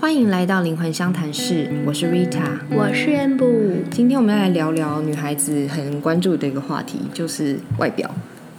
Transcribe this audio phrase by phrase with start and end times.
[0.00, 3.82] 欢迎来到灵魂相谈室，我是 Rita，我是 Amber。
[3.90, 8.08] 今天我们要来聊聊女孩子很关注的一个话题，就是外表。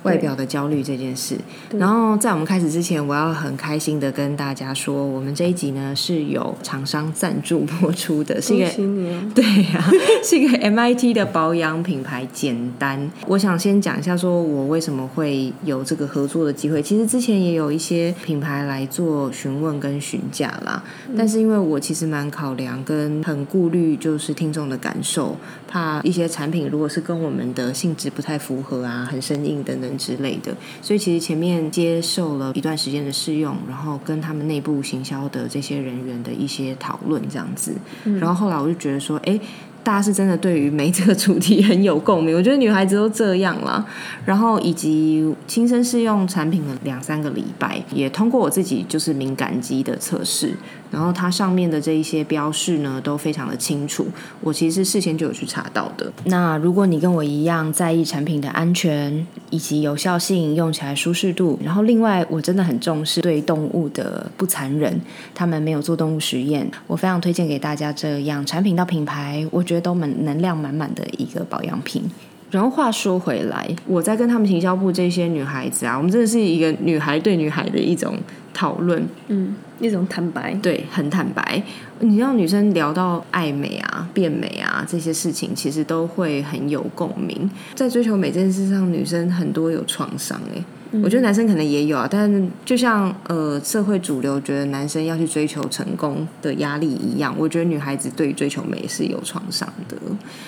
[0.04, 1.38] 外表的焦虑这件事，
[1.78, 8.70] 然后在我们开始之前，我要很开心的跟大家说，我们这一集呢是有厂商赞助播出的，是一个
[9.36, 9.84] 对呀，
[10.24, 12.26] 是一个 MIT 的保养品牌。
[12.32, 16.82] 简单，我想先讲一下，说我为什么会有这个合作的机会。
[16.82, 20.82] 其实之前也有一些品牌来做询问跟询价啦，
[21.18, 25.36] 但是因为我其实蛮考量跟很顾虑，就是听众的感受，
[25.68, 29.89] 怕一些产品如果是跟我们的性质不太符合啊，很生硬等等。
[29.98, 37.74] 之类的，所以其实前面接受了一段时间的试用，然后跟他们内部行销的这些人员的一些讨论，这样子，
[38.20, 39.40] 然后后来我就觉得说，哎。
[39.82, 43.84] 大家是真的对于没这个主题很有共鸣，我觉得女孩子都这样啦。
[44.26, 50.54] 然后以及亲身试用产品的两三个礼拜，也通过我自己就是敏感肌的测试，
[50.92, 54.06] 然后它上面的这一些标示呢都非常的清楚，
[54.42, 56.12] 我其实事先就有去查到的。
[56.26, 65.00] 那如果你跟我一样在意产品的安全以及有效性、用起来舒适度，然后另外我真的很重视对动物的不残忍，
[65.34, 69.64] 他们没有做动物实验，我非常推荐给大家这样产品到品牌我。
[69.70, 72.02] 觉得都满能量满满的一个保养品。
[72.50, 78.18] 然后话说回来，我在跟他们行销部这些女孩子啊，我们真的是一个女孩对女孩的一种
[78.54, 81.62] 讨论，嗯，一种坦白，对，很坦白。
[82.00, 87.50] 你让女生聊到爱美啊、变美啊这些事情，其实都会很有共鸣。
[87.76, 90.64] 在追求美这件事上，女生很多有创伤哎。
[91.04, 99.96] 我觉得男生可能也有啊，但就像呃社会主流觉得男生要去追求成功的压力一样，我觉得女孩子对于追求美是有创伤的。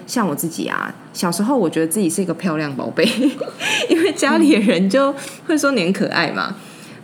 [0.07, 3.05] 像我自己啊，小时候我觉得自己是一个漂亮宝贝，
[3.87, 5.13] 因为家里的人就
[5.45, 6.55] 会说你很可爱嘛，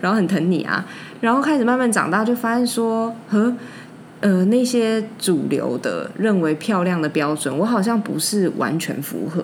[0.01, 0.85] 然后很疼你啊，
[1.21, 3.53] 然后开始慢慢长大，就发现说和
[4.21, 9.43] 呃那些主流的认为漂亮的标准，我好像不是完全符合。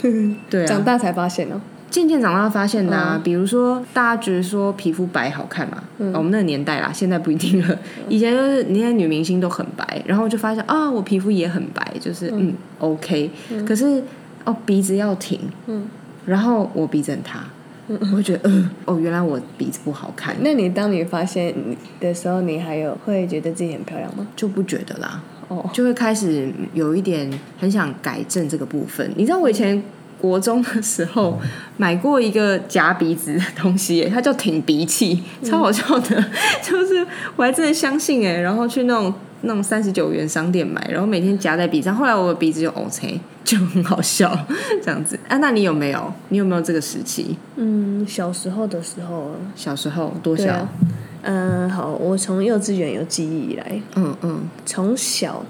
[0.50, 0.66] 对，啊。
[0.66, 1.60] 长大才发现哦。
[1.90, 5.82] 渐渐长大发现的啊，比如说大家觉得说皮肤白好看嘛，
[6.12, 7.78] 我们那个年代啦，现在不一定了。
[8.10, 12.52] 以前就是那些女明星都很白，然后就发现啊，我皮肤也很白，就是嗯。
[12.78, 13.30] OK。
[13.66, 14.02] 可是
[14.44, 15.86] 哦鼻子要挺，嗯，
[16.26, 17.40] 然后我鼻子很塌，
[17.88, 20.36] 我会觉得嗯哦原来我鼻子不好看。
[20.40, 21.54] 那你当你发现
[22.00, 24.26] 的时候，你还有会觉得自己很漂亮吗？
[24.36, 29.10] 就不觉得啦，哦，就会开始有一点很想改正这个部分。
[29.16, 29.82] 你知道我以前。
[30.20, 31.38] 国中的时候
[31.76, 36.24] 买过一个夹鼻子的东西，它叫挺鼻器，超好笑的。
[36.60, 37.06] 就是
[37.36, 41.94] 我还真的相信哎，然后去那种那种三十九元商店买，然后每天夹在鼻上。
[41.94, 44.36] 后来我的鼻子就 OK，就很好笑
[44.82, 45.18] 这样子。
[45.28, 46.12] 啊，那你有没有？
[46.28, 47.36] 你有没有这个时期？
[47.56, 50.68] 嗯，小时候的时候，小时候多小？
[51.22, 55.44] 嗯，好，我从幼稚园有记忆以来，嗯嗯，从小。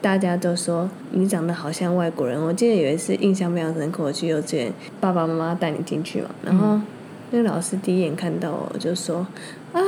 [0.00, 2.36] 大家都说你长得好像外国人。
[2.42, 6.76] 我记得有一次印象非常深刻，我去幼稚园，爸爸妈妈带你进去嘛，然后
[7.30, 9.24] 那个老师第一眼看到我就说
[9.72, 9.80] ：“啊，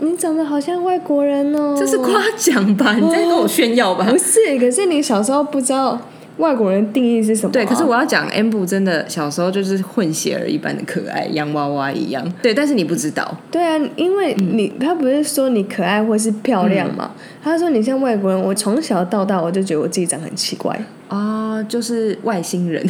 [0.00, 2.94] 你长得好像外国人哦。”这是夸奖吧？
[2.94, 4.04] 你在跟我炫耀吧？
[4.10, 6.00] 不是，可是你小时候不知道。
[6.36, 7.52] 外国人定义是什么？
[7.52, 12.26] 对，可是我要讲，M 部真的小时候就是混血儿一般的可爱，洋娃娃一样。
[12.40, 13.36] 对，但是你不知道。
[13.50, 17.10] 对啊，因为你他不是说你可爱或是漂亮嘛？
[17.44, 18.40] 他说你像外国人。
[18.40, 20.74] 我从小到大我就觉得我自己长很奇怪
[21.08, 22.82] 啊，就是外星人。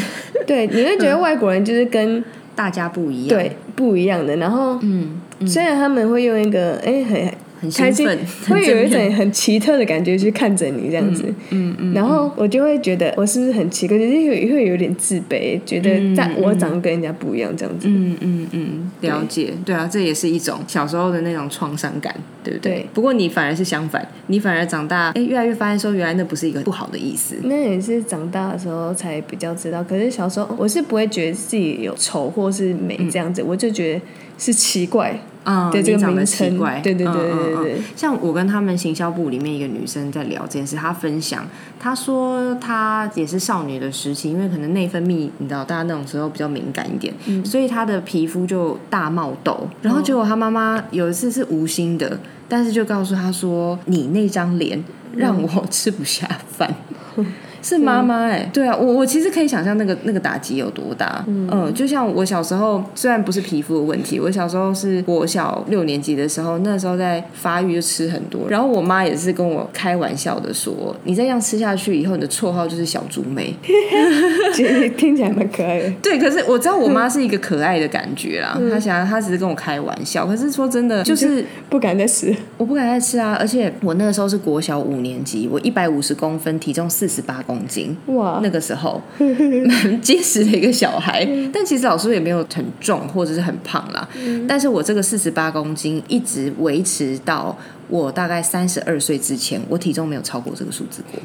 [0.46, 2.22] 对，你会觉得外国人就是跟
[2.54, 4.36] 大家不一样，对，不一样的。
[4.36, 7.32] 然后，嗯，虽然他们会用一个哎很。
[7.60, 8.08] 很开心，
[8.48, 22.86] 会有一种很奇特的感觉去看着你这样子，嗯嗯，然后我就会觉得我是不是很奇怪，就是会会有点自卑，觉得在我长得跟人家不一样这样子，嗯嗯嗯，了解，对啊，这也是一种小时候的那种创伤感，对不对？
[22.94, 29.84] 不过你反而是相反，你反而长大，哎，越来越发现说原来那不是一个不好的意思，那也是长大的时候才比较知道。
[29.84, 34.00] 可是小时候我是不会觉得自己有丑或是美这样子，我就觉得
[34.38, 35.14] 是奇怪。
[35.50, 37.82] 嗯，对这个名称，对对对对对。
[37.96, 41.44] 像我跟他们行销部里面一个女生在聊这件事，她分享，
[41.80, 47.12] 她说她也是少女的时期，因为可能内分泌，你知道，大家那种时候比较敏感一点，
[47.44, 49.68] 所以她的皮肤就大冒痘。
[49.82, 54.84] 然后结果她妈妈有一次是无心的，但是就告诉她说：“你那张脸
[55.16, 56.72] 让我吃不下饭。”
[57.62, 73.54] 是妈妈哎，对啊，我我其实可以想象那个那个打击有多大，嗯，就像我小时候，虽然不是皮肤的问题，我小时候是国小六年级的时候，那时候在发育就吃很多，然后我妈也是跟我开玩笑的说，你再这样吃下去以后，你的绰号就是小猪妹，
[74.54, 75.90] 其实听起来蛮可爱的。
[76.02, 94.08] 对，可是我知道我妈是一个可爱的感觉啦，她想她只是跟我开玩笑，可是说真的，就是不敢再吃，我不敢再吃啊，而且我那个时候是国小五年级，我一百五十公分，体重四十八公斤，哇，那个时候 蛮结实的一个小孩，但其实老师也没有很重或者是很胖啦，
[94.46, 97.56] 但是我这个四十八公斤一直维持到
[97.88, 101.20] 我大概三十二岁之前，我体重没有超过这个数字过，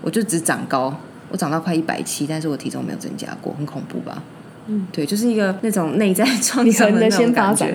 [0.00, 0.94] 我就只长高，
[1.30, 4.22] 我长到快一百七，但是我体重没有增加过，很恐怖吧？
[4.70, 7.74] 嗯，对，就是一个那种内在创伤的那种感觉。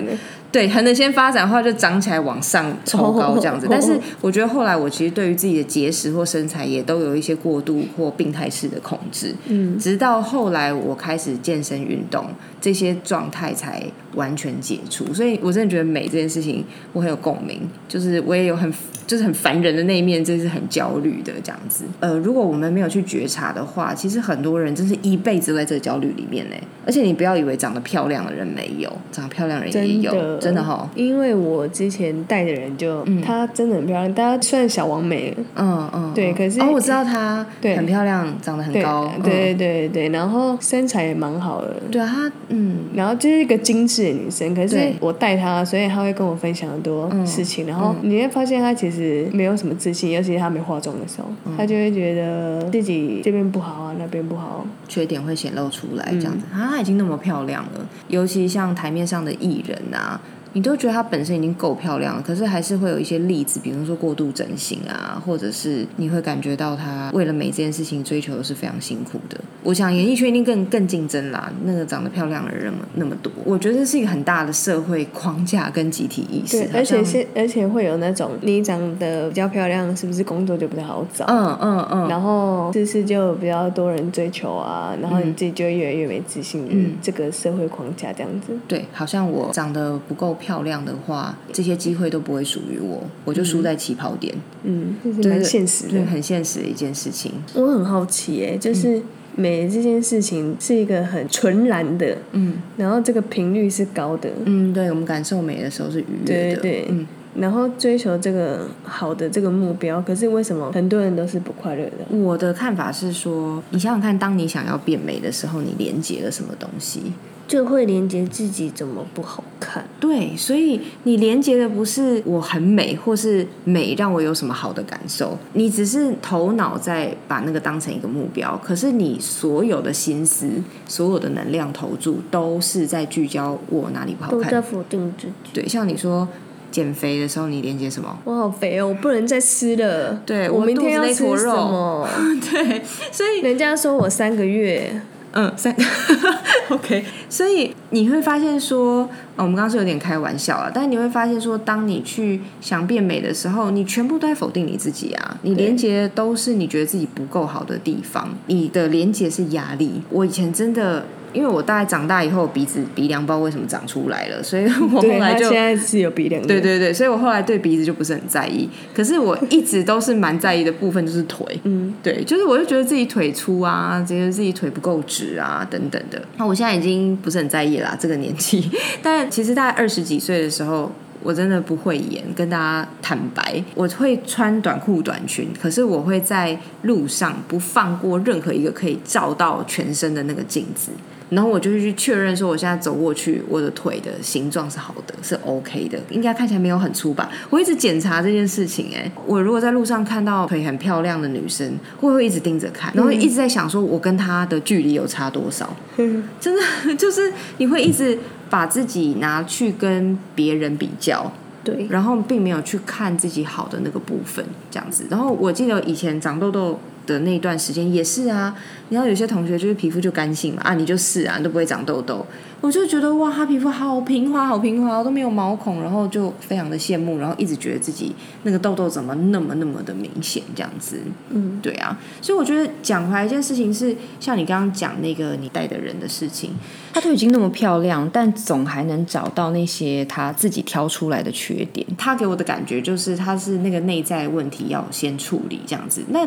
[0.54, 3.66] 对，可能先发展的话，就长起来往上抽高 这样子。
[3.68, 9.34] 但是 我觉得后来，我其实对于自己的节食或身材也都有一些过度或病态式的控制。
[9.48, 12.26] 嗯，直到后来我开始健身运动，
[12.60, 13.82] 这些状态才
[14.14, 15.12] 完全解除。
[15.12, 17.60] 所以我真的觉得美这件事情，我很有共鸣。
[17.88, 18.72] 就是我也有很
[19.06, 21.84] 就是很烦人的那一面，真是很焦虑的这样子。
[22.00, 26.56] 呃，如果我们没有去觉察的话，其实很多人真是一辈子都在这个焦虑里面呢。
[26.86, 30.38] 而且你不要以为长得漂亮的人没有，长得漂亮的人也有。
[30.38, 60.20] 真的哈，因为我之前带的人就，她真的很漂亮，大家算小王美，嗯嗯，对，可是哦，我知道她对很漂亮，长得很高，对对对然后身材也蛮好的，对啊，她嗯，然后就是一个精致的女生，可是我带她，所以她会跟我分享很多事情，然后你会发现她其实没有什么自信，尤其是她没化妆的时候，她就会觉得自己这边不好啊，那边不好，缺点会显露出来这样子，她已经那么漂亮了，尤其像台面上的艺人啊。
[60.54, 69.38] 你都觉得她本身已经够漂亮了，可是还是会有一些例子，比如说过度整形啊，或者是你会感觉到她为了美这件事情追求的是非常辛苦的。
[69.64, 76.68] 我想演艺圈一定更更竞争啦，那个长得漂亮的人那么多，我觉得这是一个很大的社会框架跟集体意识。
[76.72, 81.24] 而且是而且会有那种你长得比较漂亮，是不是工作就比较好找？
[81.26, 82.08] 嗯嗯嗯。
[82.08, 86.64] 然后是不是就比较多人追求啊，然后你自己就越来越没自信。
[86.70, 88.56] 嗯，这个社会框架这样子。
[88.68, 90.36] 对，好像我长得不够。
[90.44, 94.34] 漂亮的话，这些机会都不会属于我，我就输在起跑点。
[94.62, 97.32] 嗯，是蛮现实的，很现实的一件事情。
[97.54, 99.00] 我很好奇，哎，就是
[99.34, 112.16] 美这件事情是一个很纯然的，嗯，然后这个频率是高的，嗯，对，我们感受美的时候是愉悦的，对，嗯，然后追求这个好的这个目标，可是为什么很多人都是不快乐的？
[112.16, 117.12] 我的看法是说，你想想看，当你想要变美的时候，你连接了什么东西？
[117.46, 119.86] 就会连接自己怎么不好看？
[120.00, 130.48] 对，所以你连接的不是我很美，或是美让我有什么好的感受，你只是头脑在把那个当成一个目标，可是你所有的心思、
[130.86, 135.32] 所有的能量投注，都是在聚焦我哪里不好看，都在否定自己。
[135.52, 136.26] 对，像你说
[136.74, 138.18] 减肥的时候，你连接什么？
[138.24, 140.20] 我好肥哦，我不能再吃了。
[140.26, 142.08] 对，我明天要吃什么？
[142.50, 142.82] 对，
[143.12, 145.00] 所以人家说我三个月。
[145.36, 145.74] 嗯，三，
[146.70, 160.02] OK，所以你会发现说，我们刚刚是有点开玩笑啊，但是你会发现说，当你去想变美的时候，你全部都在否定你自己啊，你连接都是你觉得自己不够好的地方，你的连接是压力。
[160.10, 161.04] 我以前真的。
[161.34, 166.40] 因为我大概长大以后鼻子鼻梁不知道为什么长出来了，所以我后来就现在是有鼻梁。
[166.46, 168.68] 对对对，所以我后来对鼻子就不是很在意。
[168.94, 176.22] 可是我一直都是蛮在意的部分就是腿，嗯，对，就是我就觉得自己腿粗啊，觉得自己腿不够直啊等等的。
[176.36, 178.70] 那我现在已经不是很在意啦，这个年纪。
[179.02, 180.92] 但其实大概二十几岁的时候，
[181.22, 190.92] 我真的不会演，跟大家坦白，我会穿短裤短裙，可是我会在路上不放过任何一个可以照到全身的那个镜子。
[191.34, 197.28] 然后我就去确认说，我现在走过去，我的腿的形状是好的，是 OK 的，应该看起来没有很粗吧？
[197.50, 201.68] 我一直检查这件事情，哎，我如果在路上看到腿很漂亮的女生，
[202.00, 202.92] 会不会一直盯着看？
[202.94, 205.76] 然后一直在想说，我跟她的距离有差多少？
[205.96, 211.32] 嗯 真的就是你会一直把自己拿去跟别人比较，
[211.64, 215.06] 对，然后并没有去看自己好的那个部分，这样子。
[215.10, 216.78] 然后我记得以前长痘痘。
[217.06, 218.54] 的那段时间也是啊，
[218.88, 222.24] 你要有些同学就是皮肤就干性嘛啊，你就是啊，都不会长痘痘。
[222.60, 230.98] 我就觉得哇，他皮肤好平滑，好平滑，都没有毛孔，然后就非常的羡慕，然后一直觉得自己那个痘痘怎么那么那么的明显这样子。
[231.28, 236.52] 嗯，对啊，所以我觉得讲回来一件事情是，像你刚刚讲那个你带的人的事情，
[236.94, 241.86] 她都已经那么漂亮，但总还能找到那些她自己挑出来的缺点。
[241.98, 246.02] 她给我的感觉就是，她是那个内在问题要先处理这样子。
[246.08, 246.26] 那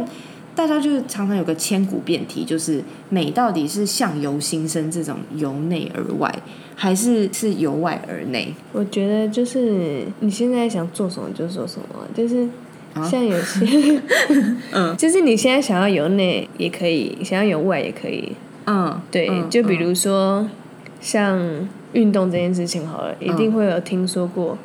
[0.57, 6.33] 大家就是常常有个千古辩题，就是美到底是相由心生这种由内而外，
[6.75, 8.51] 还是是由外而内？
[8.73, 12.49] 我觉得就是你现在想做什么就做什么，就是
[13.07, 14.01] 像有些，
[14.73, 18.31] 嗯，就是你现在想要由内也可以，想要由外也可以，
[18.65, 20.49] 嗯，对，就比如说
[20.99, 21.39] 像
[21.93, 24.57] 运动这件事情好了，一定会有听说过。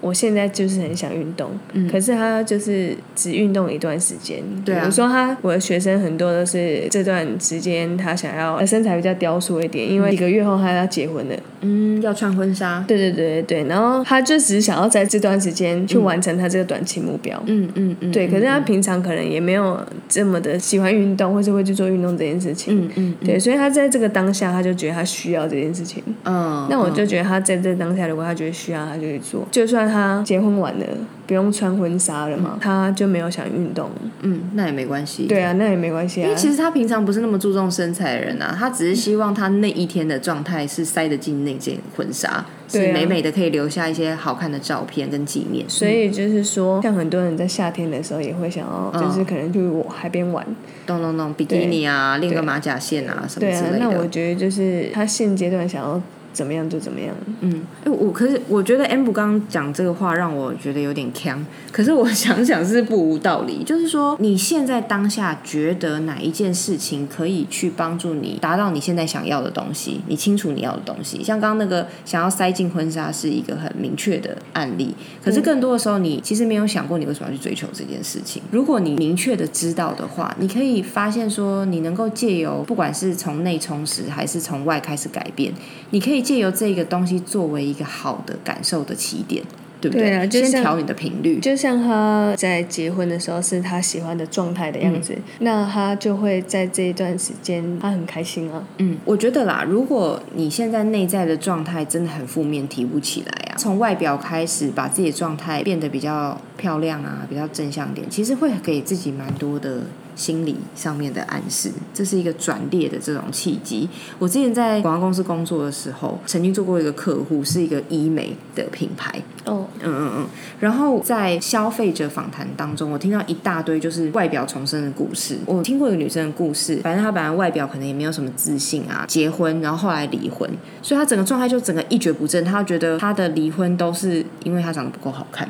[0.00, 1.50] 我现在就是很想运动，
[1.90, 4.42] 可是他就是只运动一段时间。
[4.64, 11.34] 对啊，我说他我的学生很多都是这段时间他想要身材比较雕塑一点，因为几个月后他要结婚了。
[11.62, 12.84] 嗯，要穿婚纱。
[12.86, 17.42] 对对对对对，然后他就只是想要在这段时间去完成他这个短期目标。
[17.46, 18.28] 嗯嗯嗯，对。
[18.28, 22.86] 可是他平常可能也没有这么的喜欢运动，或是会去做运动这件事情。
[22.86, 23.38] 嗯嗯，对。
[23.38, 26.00] 所以他在这个当下，他就觉得他需要这件事情。
[26.24, 29.88] 嗯，那我就觉得他在这当下，如果他觉得需要，他就去做，就算。
[29.88, 30.86] 他结婚晚了，
[31.28, 32.58] 不用穿婚纱了嘛？
[32.58, 33.90] 他就没有想运动。
[34.22, 35.26] 嗯，那也没关系。
[35.26, 36.24] 对啊，那也没关系啊。
[36.24, 45.68] 因为其实他平常不是那么注重身材的人啊，他只是希望他那一天的状态是塞得进那件婚纱，是美美的，可以留下一些好看的照片跟纪念。
[45.68, 50.42] 所以就是说，像很多人在夏天的时候也会想要，就是可能去海边玩，
[50.86, 53.78] 弄弄弄比基尼啊，练个马甲线啊什么之类的。
[53.78, 56.00] 那我觉得就是他现阶段想要。
[56.38, 57.12] 怎么样就怎么样。
[57.40, 61.44] 嗯，哎，我可是我觉得 M 刚刚讲这个话让我觉得有点呛。
[61.72, 70.00] 可是我 想想是不无道理，就是说你现在当下觉得哪一件事情可以去帮助你达到你现在想要的东西？
[70.06, 74.94] 你清楚你要的东西，像刚刚那个想要塞进婚纱是一个很明确的案例。
[75.20, 78.40] 可是更多的时候，你其实没有想过你为什么要去追求这件事情。
[78.52, 85.52] 如果你明确的知道的话，你可以发现说，你能够借由不管是从内充实还是从外开始改变，
[85.90, 86.27] 你可以。
[86.28, 89.42] 借由这个东西作为一个好的感受的起点，
[89.80, 90.28] 对不对？
[90.30, 98.62] 先调你的频率，就像他在结婚的时候是他喜欢的状态的样子，那他就会在这一段时间他很开心啊。
[98.76, 109.84] 嗯，我觉得啦，如果你现在内在的状态真的很负面，提不起来啊，从外表开始把自己的状态变得比较漂亮啊，比较正向点，其实会给自己蛮多的。
[110.18, 113.88] 心理上面的暗示，这是一个转列的这种契机。
[114.18, 119.22] 我之前在广告公司工作的时候，曾经做过一个客户，是一个医美的品牌。
[119.44, 120.26] 哦，嗯嗯嗯。
[120.58, 125.38] 然后在消费者访谈当中，我听到一大堆就是外表重生的故事。
[125.46, 130.50] 我听过一个女生的故事，反正她本来外表可能也没有什么自信啊，结婚然后后来离婚，
[130.82, 132.44] 所以她整个状态就整个一蹶不振。
[132.44, 135.48] 她觉得她的离婚都是因为她长得不够好看。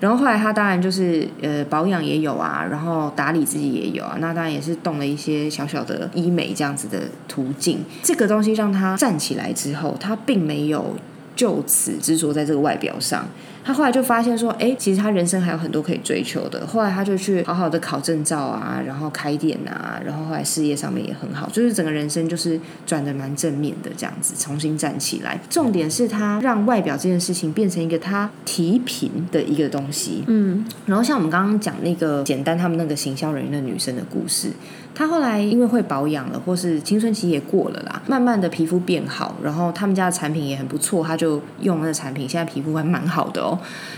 [0.00, 7.80] 然后后来他当然就是呃保养也有啊，然后打理自己也有啊，那当然也是动了一些小小的医美这样子的途径。
[8.02, 10.96] 这个东西让他站起来之后，他并没有
[11.34, 13.26] 就此执着在这个外表上。
[13.64, 16.66] 他后来就发现说，哎，其实他人生还有很多可以追求的。
[16.66, 25.38] 后来他就去好好的考证照啊，然后开店啊，然后后来事业上面也很好，就是整个人生就是转的蛮正面的这样子，重新站起来。
[25.48, 30.24] 重点是他让外表这件事情变成一个他提频的一个东西。
[30.26, 34.50] 嗯，然后像我们刚刚讲那个简单他们那个行销人员的女生的故事。
[34.94, 43.51] 她后来因为会保养了，或是青春期也过了啦，慢慢的皮肤变好，然后他们家的产品也很不错，他就用那个产品，现在皮肤还蛮好的哦。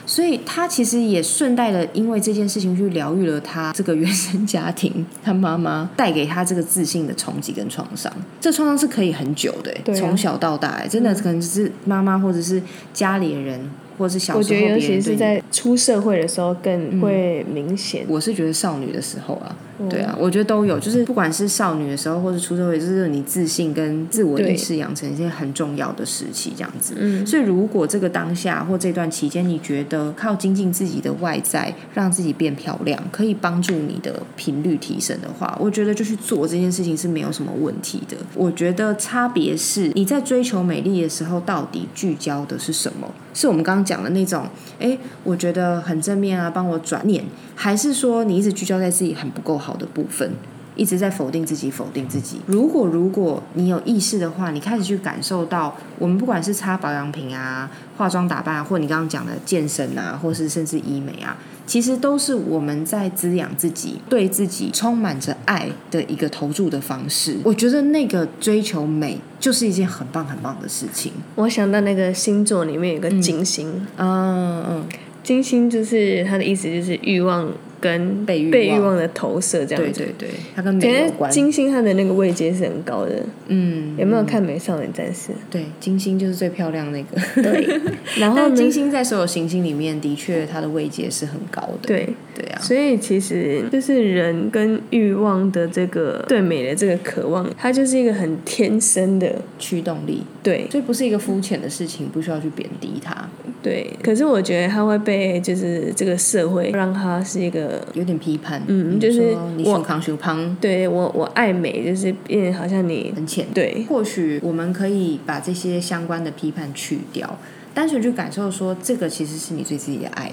[0.06, 8.12] 所以他其实也顺带的，因为这件事情去疗愈了他这个原生家庭，他妈妈带给他这个自信的冲击跟创伤。
[8.40, 13.70] 这创伤是可以很久的，从小到大，真的可能只是妈妈或者是家里人。
[13.98, 18.04] 或是小时候，我觉得尤其是在出社会的时候更会明显。
[18.08, 19.56] 我是觉得少女的时候啊，
[19.88, 26.94] 对啊，我觉得都有，就是不管是少女的时候，或是出社会，就是你自信跟自我意识养成一些很重要的时期，这样子。
[26.98, 38.16] 嗯，所以如果这个当下或这段期间，你觉得靠精进自己的外在，让自己变漂亮，可以帮助你的频率提升的话，我觉得就去做这件事情是没有什么问题的。
[38.34, 43.12] 我觉得差别是你在追求美丽的时候，到底聚焦的是什么？
[43.34, 44.46] 是我们刚刚讲的那种，
[44.78, 47.24] 哎，我觉得很正面啊，帮我转念，
[47.54, 50.32] 还是说你一直聚焦在自己很不够好的部分，
[50.76, 52.40] 一直在否定自己，否定自己？
[52.46, 61.36] 如果如果你有意识的话，你开始去感受到，我们不管是擦保养品啊、化妆打扮，或你刚刚讲的健身啊，或是甚至医美啊。
[61.66, 67.38] 其实都是我们在滋养自己，对自己充满着爱的一个投注的方式。
[67.42, 71.12] 我觉得那个追求美就是一件很棒很棒的事情。
[71.36, 74.84] 我想到那个星座里面有个金星，嗯嗯，
[75.22, 77.48] 金星就是它的意思就是欲望。
[77.84, 80.00] 跟被被欲望的投射这样子。
[80.00, 81.30] 对对对，它跟美有关。
[81.30, 83.22] 金星它的那个位阶是很高的。
[83.48, 85.32] 嗯，有没有看《美少女战士》？
[85.50, 87.42] 对，金星就是最漂亮那个。
[87.42, 87.68] 对，
[88.18, 91.78] 然后金星在所有行星里面，的确它的位阶是很高的。
[91.82, 100.22] 对对啊，所以其实就是人跟欲望的这个对美的这个渴望，它就是一个很天生的驱动力。
[100.44, 103.28] 对，所以不是一个肤浅的事情，不需要去贬低它。
[103.62, 117.38] 对，可是我觉得他会被就是这个社会让他是一个有点批判，嗯，就是你胸康胸胖，对我我爱美，就是变好像你很浅，对，或许我们可以把这些相关的批判去掉，
[117.72, 120.30] 单纯去感受说这个其实是你对自己的爱，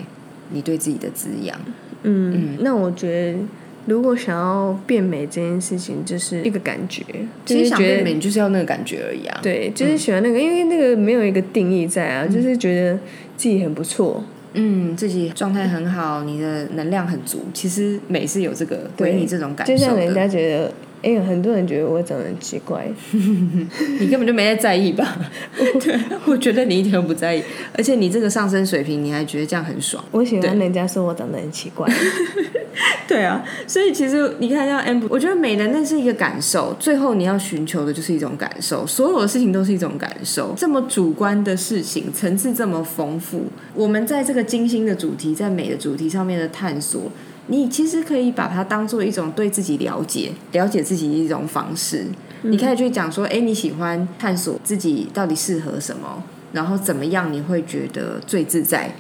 [0.51, 1.57] 你对自己的滋养，
[2.03, 3.39] 嗯，那我觉得。
[3.85, 7.03] 如果想要变美这件事情，就是一个感觉，
[7.45, 9.39] 其实想变美就是要那个感觉而已啊。
[9.41, 13.00] 对，就是喜欢那个，因为那个没有一个定义在啊，就是觉得
[13.35, 14.23] 自己很不错，
[14.53, 20.71] 嗯，自己状态很好，你的能量很足，其实美是有这个给你这种感受就像人家觉得。
[21.03, 22.88] 哎呀，很多人觉得我长得很奇怪，
[24.00, 25.17] 你根本就没在在意吧？
[25.83, 27.41] 对， 我觉得你一点都不在意，
[27.75, 30.05] 而且你这个上升水平，你还觉得这样很爽。
[30.11, 31.91] 我喜欢人家说我长得很奇怪。
[33.07, 40.53] 对啊，所以其实你看，像 M，我觉得美的那是一个感受，最后你要寻求的就是一种感受，所有的事情都是一种感受。
[40.57, 47.11] 这么主观的事情，层次这么丰富，我们在这个精心的主题，在美的主题上面的探索。
[47.47, 52.05] 你其实可以把它当做一种对自己了解、了解自己的一种方式。
[52.43, 56.23] 你可以去讲说，哎，你喜欢探索自己到底适合什么，
[56.53, 58.91] 然后怎么样你会觉得最自在？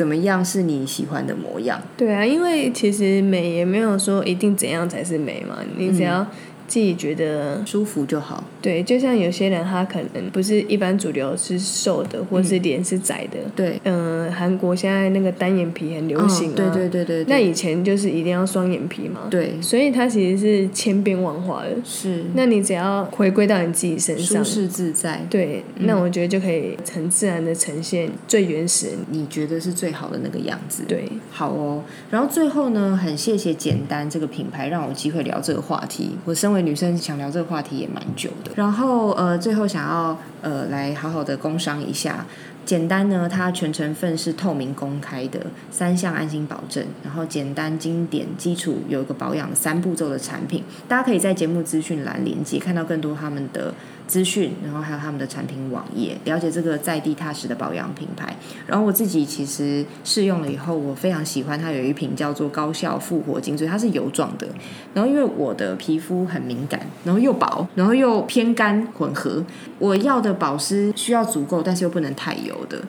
[0.00, 1.78] 怎么样是你喜欢的模样？
[1.94, 6.26] 对啊，因为其实美也没有说一定怎样才是美嘛，你只要。
[6.70, 8.44] 自己觉得舒服就好。
[8.60, 13.38] 对，就像有些人他可能不是一般主流是瘦的，或是脸是窄的。
[13.56, 16.56] 对，嗯，韩国现在那个单眼皮很流行啊。
[16.56, 17.24] 对对对对。
[17.24, 19.22] 那以前就是一定要双眼皮嘛。
[19.30, 19.60] 对。
[19.60, 21.70] 所以它其实是千变万化的。
[21.84, 22.24] 是。
[22.34, 25.26] 那你只要回归到你自己身上，舒适自在。
[25.30, 30.82] 对，那我觉得就可以很自然的呈现最原始，你觉得是最好的那个样子。
[30.86, 31.08] 对。
[31.30, 36.10] 好哦，然后最后呢，很谢谢简单这个品牌让我有机会聊这个话题。
[36.24, 42.26] 我身为女生想聊这个话题也蛮久的，然后呃，最后想要呃来好好的工商一下，
[42.64, 45.40] 简单呢，它全成分是透明公开的，
[45.70, 53.74] 三项安心保证，然后简单经典基础有一个保养三步骤的产品，大家可以在节目资讯栏连接看到更多他们的。
[54.10, 58.34] 资讯，然后还有他们的产品网页，了解这个在地踏实的保养品牌。
[58.66, 64.48] 然后我自己其实试用了以后，我非常喜欢它有一瓶叫做高效复活精粹，它是油状的。
[64.92, 69.44] 然后因为我的皮肤很敏感，然后又薄，然后又偏干混合，
[69.78, 72.82] 我要的保湿需要足够，但是又不能太油的。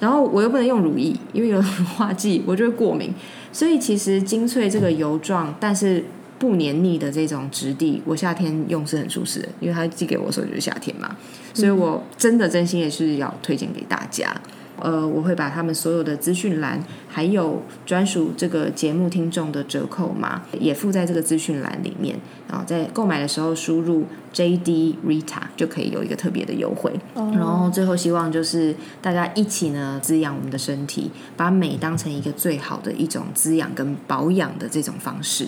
[0.00, 3.12] 然后我又不能用乳液，因为有乳化剂，我就会过敏。
[3.52, 6.02] 所以其实精粹这个油状，但是。
[6.42, 11.16] 不黏腻的这种质地，我夏天用是很舒适的，因为它寄给我的时候就是夏天嘛，
[11.54, 14.34] 所以我真的真心也是要推荐给大家。
[14.80, 22.18] 呃，我会把他们所有的资讯栏，还有专属这个节目听众的折扣码，也附在这个资讯栏里面。
[22.48, 26.92] 然后在购买的时候输入 J D Rita 就可以有一个特别的优惠。
[27.14, 35.46] 然后最后希望就是大家一起呢滋养我们的身体，把美当成一个最好的一种滋养跟保养的这种方式。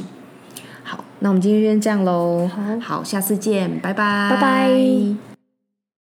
[0.85, 2.47] 好，那我们今天先这样喽。
[2.47, 5.34] 好，好，下次见，拜拜，拜拜。